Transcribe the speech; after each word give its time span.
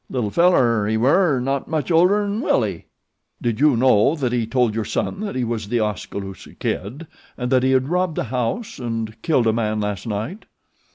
Little 0.09 0.31
feller 0.31 0.87
he 0.87 0.97
were, 0.97 1.39
not 1.39 1.67
much 1.67 1.91
older 1.91 2.23
'n' 2.23 2.41
Willie." 2.41 2.87
"Did 3.39 3.59
you 3.59 3.77
know 3.77 4.15
that 4.15 4.33
he 4.33 4.47
told 4.47 4.73
your 4.73 4.83
son 4.83 5.19
that 5.19 5.35
he 5.35 5.43
was 5.43 5.67
The 5.67 5.79
Oskaloosa 5.79 6.55
Kid 6.55 7.05
and 7.37 7.51
that 7.51 7.61
he 7.61 7.69
had 7.69 7.87
robbed 7.87 8.17
a 8.17 8.23
house 8.23 8.79
and 8.79 9.21
killed 9.21 9.45
a 9.45 9.53
man 9.53 9.79
last 9.79 10.07
night?" 10.07 10.45